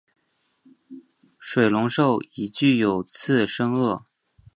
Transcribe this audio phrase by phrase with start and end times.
[1.37, 4.05] 水龙兽已具有次生腭。